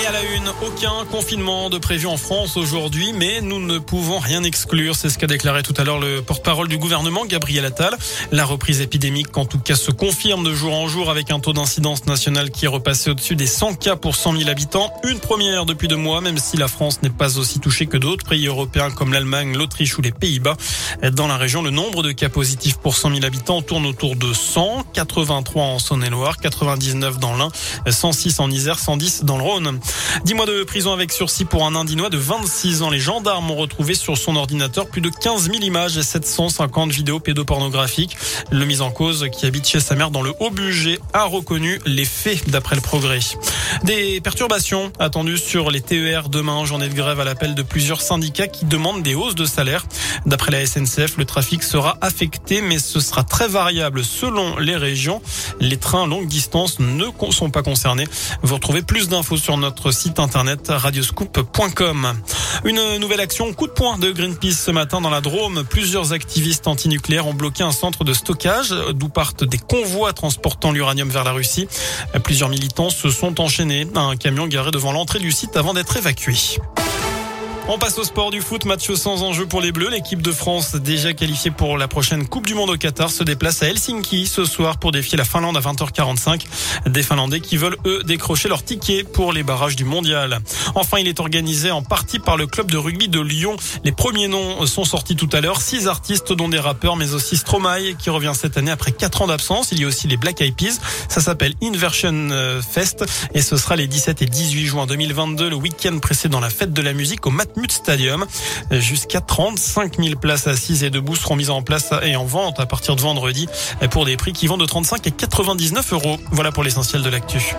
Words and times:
Et 0.00 0.06
à 0.06 0.10
la 0.10 0.22
une, 0.22 0.48
aucun 0.62 1.04
confinement 1.10 1.68
de 1.68 1.76
prévu 1.76 2.06
en 2.06 2.16
France 2.16 2.56
aujourd'hui, 2.56 3.12
mais 3.12 3.42
nous 3.42 3.60
ne 3.60 3.78
pouvons 3.78 4.18
rien 4.18 4.42
exclure. 4.42 4.96
C'est 4.96 5.10
ce 5.10 5.18
qu'a 5.18 5.26
déclaré 5.26 5.62
tout 5.62 5.74
à 5.76 5.84
l'heure 5.84 5.98
le 5.98 6.22
porte-parole 6.22 6.68
du 6.68 6.78
gouvernement, 6.78 7.26
Gabriel 7.26 7.66
Attal. 7.66 7.94
La 8.30 8.46
reprise 8.46 8.80
épidémique, 8.80 9.36
en 9.36 9.44
tout 9.44 9.58
cas, 9.58 9.74
se 9.74 9.90
confirme 9.90 10.44
de 10.44 10.54
jour 10.54 10.72
en 10.72 10.88
jour 10.88 11.10
avec 11.10 11.30
un 11.30 11.40
taux 11.40 11.52
d'incidence 11.52 12.06
national 12.06 12.50
qui 12.50 12.64
est 12.64 12.68
repassé 12.68 13.10
au-dessus 13.10 13.36
des 13.36 13.46
100 13.46 13.74
cas 13.74 13.96
pour 13.96 14.16
100 14.16 14.38
000 14.38 14.48
habitants. 14.48 14.90
Une 15.04 15.18
première 15.18 15.66
depuis 15.66 15.88
deux 15.88 15.96
mois, 15.96 16.22
même 16.22 16.38
si 16.38 16.56
la 16.56 16.68
France 16.68 17.02
n'est 17.02 17.10
pas 17.10 17.38
aussi 17.38 17.60
touchée 17.60 17.84
que 17.84 17.98
d'autres 17.98 18.26
pays 18.26 18.46
européens 18.46 18.90
comme 18.90 19.12
l'Allemagne, 19.12 19.54
l'Autriche 19.54 19.98
ou 19.98 20.00
les 20.00 20.12
Pays-Bas. 20.12 20.56
Dans 21.12 21.26
la 21.26 21.36
région, 21.36 21.60
le 21.60 21.70
nombre 21.70 22.02
de 22.02 22.12
cas 22.12 22.30
positifs 22.30 22.78
pour 22.78 22.96
100 22.96 23.10
000 23.10 23.24
habitants 23.26 23.60
tourne 23.60 23.84
autour 23.84 24.16
de 24.16 24.32
100, 24.32 24.84
83 24.94 25.62
en 25.62 25.78
Saône-et-Loire, 25.78 26.38
99 26.38 27.18
dans 27.18 27.36
l'Ain, 27.36 27.50
106 27.86 28.40
en 28.40 28.50
Isère, 28.50 28.78
110 28.78 29.24
dans 29.24 29.36
le 29.36 29.42
Rhône. 29.42 29.80
10 30.24 30.34
mois 30.34 30.46
de 30.46 30.62
prison 30.64 30.92
avec 30.92 31.12
sursis 31.12 31.44
pour 31.44 31.66
un 31.66 31.74
Indinois 31.74 32.10
de 32.10 32.18
26 32.18 32.82
ans. 32.82 32.90
Les 32.90 32.98
gendarmes 32.98 33.50
ont 33.50 33.56
retrouvé 33.56 33.94
sur 33.94 34.16
son 34.16 34.36
ordinateur 34.36 34.86
plus 34.86 35.00
de 35.00 35.08
15 35.08 35.50
000 35.50 35.56
images 35.62 35.96
et 35.96 36.02
750 36.02 36.90
vidéos 36.90 37.20
pédopornographiques. 37.20 38.16
Le 38.50 38.64
mis 38.64 38.80
en 38.80 38.90
cause, 38.90 39.26
qui 39.32 39.46
habite 39.46 39.66
chez 39.66 39.80
sa 39.80 39.94
mère 39.94 40.10
dans 40.10 40.22
le 40.22 40.32
Haut-Bugey, 40.40 40.98
a 41.12 41.24
reconnu 41.24 41.80
les 41.86 42.04
faits 42.04 42.50
d'après 42.50 42.76
le 42.76 42.82
progrès. 42.82 43.20
Des 43.84 44.20
perturbations 44.20 44.92
attendues 44.98 45.38
sur 45.38 45.70
les 45.70 45.80
TER 45.80 46.28
demain, 46.28 46.64
journée 46.64 46.88
de 46.88 46.94
grève 46.94 47.20
à 47.20 47.24
l'appel 47.24 47.54
de 47.54 47.62
plusieurs 47.62 48.00
syndicats 48.00 48.48
qui 48.48 48.64
demandent 48.64 49.02
des 49.02 49.14
hausses 49.14 49.34
de 49.34 49.44
salaire. 49.44 49.84
D'après 50.26 50.50
la 50.50 50.64
SNCF, 50.66 51.16
le 51.16 51.24
trafic 51.24 51.62
sera 51.62 51.96
affecté, 52.00 52.60
mais 52.60 52.78
ce 52.78 53.00
sera 53.00 53.24
très 53.24 53.48
variable 53.48 54.04
selon 54.04 54.58
les 54.58 54.76
régions. 54.76 55.22
Les 55.60 55.78
trains 55.78 56.06
longue 56.06 56.26
distance 56.26 56.78
ne 56.78 57.06
sont 57.30 57.50
pas 57.50 57.62
concernés. 57.62 58.06
Vous 58.42 58.54
retrouvez 58.54 58.82
plus 58.82 59.08
d'infos 59.08 59.36
sur 59.36 59.56
notre 59.56 59.71
site 59.90 60.18
internet 60.18 60.68
radioscoop.com. 60.68 62.14
Une 62.64 62.98
nouvelle 62.98 63.20
action 63.20 63.52
coup 63.54 63.66
de 63.66 63.72
poing 63.72 63.98
de 63.98 64.10
Greenpeace 64.10 64.52
ce 64.52 64.70
matin 64.70 65.00
dans 65.00 65.10
la 65.10 65.20
Drôme. 65.20 65.64
Plusieurs 65.68 66.12
activistes 66.12 66.66
antinucléaires 66.66 67.26
ont 67.26 67.34
bloqué 67.34 67.62
un 67.62 67.72
centre 67.72 68.04
de 68.04 68.12
stockage 68.12 68.74
d'où 68.94 69.08
partent 69.08 69.44
des 69.44 69.58
convois 69.58 70.12
transportant 70.12 70.72
l'uranium 70.72 71.08
vers 71.08 71.24
la 71.24 71.32
Russie. 71.32 71.68
Plusieurs 72.22 72.48
militants 72.48 72.90
se 72.90 73.10
sont 73.10 73.40
enchaînés 73.40 73.86
à 73.94 74.00
un 74.00 74.16
camion 74.16 74.46
garé 74.46 74.70
devant 74.70 74.92
l'entrée 74.92 75.18
du 75.18 75.32
site 75.32 75.56
avant 75.56 75.74
d'être 75.74 75.96
évacué. 75.96 76.34
On 77.74 77.78
passe 77.78 77.96
au 77.96 78.04
sport 78.04 78.30
du 78.30 78.42
foot, 78.42 78.66
match 78.66 78.92
sans 78.92 79.22
enjeu 79.22 79.46
pour 79.46 79.62
les 79.62 79.72
Bleus. 79.72 79.88
L'équipe 79.88 80.20
de 80.20 80.30
France, 80.30 80.74
déjà 80.74 81.14
qualifiée 81.14 81.50
pour 81.50 81.78
la 81.78 81.88
prochaine 81.88 82.28
Coupe 82.28 82.44
du 82.44 82.54
Monde 82.54 82.68
au 82.68 82.76
Qatar, 82.76 83.10
se 83.10 83.24
déplace 83.24 83.62
à 83.62 83.68
Helsinki 83.68 84.26
ce 84.26 84.44
soir 84.44 84.76
pour 84.76 84.92
défier 84.92 85.16
la 85.16 85.24
Finlande 85.24 85.56
à 85.56 85.60
20h45. 85.60 86.42
Des 86.84 87.02
Finlandais 87.02 87.40
qui 87.40 87.56
veulent, 87.56 87.78
eux, 87.86 88.02
décrocher 88.04 88.50
leur 88.50 88.62
ticket 88.62 89.04
pour 89.04 89.32
les 89.32 89.42
barrages 89.42 89.74
du 89.74 89.86
mondial. 89.86 90.40
Enfin, 90.74 90.98
il 90.98 91.08
est 91.08 91.18
organisé 91.18 91.70
en 91.70 91.82
partie 91.82 92.18
par 92.18 92.36
le 92.36 92.46
club 92.46 92.70
de 92.70 92.76
rugby 92.76 93.08
de 93.08 93.20
Lyon. 93.20 93.56
Les 93.84 93.92
premiers 93.92 94.28
noms 94.28 94.66
sont 94.66 94.84
sortis 94.84 95.16
tout 95.16 95.30
à 95.32 95.40
l'heure. 95.40 95.62
Six 95.62 95.88
artistes, 95.88 96.34
dont 96.34 96.50
des 96.50 96.60
rappeurs, 96.60 96.96
mais 96.96 97.14
aussi 97.14 97.38
Stromae, 97.38 97.94
qui 97.98 98.10
revient 98.10 98.32
cette 98.34 98.58
année 98.58 98.70
après 98.70 98.92
quatre 98.92 99.22
ans 99.22 99.28
d'absence. 99.28 99.72
Il 99.72 99.80
y 99.80 99.84
a 99.84 99.86
aussi 99.86 100.08
les 100.08 100.18
Black 100.18 100.42
Eyed 100.42 100.54
Peas. 100.56 100.78
Ça 101.08 101.22
s'appelle 101.22 101.54
Inversion 101.62 102.28
euh, 102.32 102.60
Fest 102.60 103.06
et 103.32 103.40
ce 103.40 103.56
sera 103.56 103.76
les 103.76 103.86
17 103.86 104.20
et 104.20 104.26
18 104.26 104.66
juin 104.66 104.84
2022, 104.84 105.48
le 105.48 105.56
week-end 105.56 105.98
précédent 106.00 106.38
la 106.38 106.50
fête 106.50 106.74
de 106.74 106.82
la 106.82 106.92
musique 106.92 107.26
au 107.26 107.30
Mat 107.30 107.48
Mut 107.62 107.72
Stadium. 107.72 108.26
Jusqu'à 108.70 109.20
35 109.20 109.96
000 109.98 110.16
places 110.16 110.48
assises 110.48 110.82
et 110.82 110.90
debout 110.90 111.16
seront 111.16 111.36
mises 111.36 111.50
en 111.50 111.62
place 111.62 111.90
et 112.02 112.16
en 112.16 112.24
vente 112.24 112.60
à 112.60 112.66
partir 112.66 112.96
de 112.96 113.00
vendredi 113.00 113.48
pour 113.90 114.04
des 114.04 114.16
prix 114.16 114.32
qui 114.32 114.48
vont 114.48 114.58
de 114.58 114.66
35 114.66 115.06
et 115.06 115.10
99 115.12 115.92
euros. 115.92 116.18
Voilà 116.32 116.52
pour 116.52 116.64
l'essentiel 116.64 117.02
de 117.02 117.08
l'actu. 117.08 117.54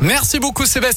Merci 0.00 0.38
beaucoup 0.38 0.64
Sébastien. 0.64 0.96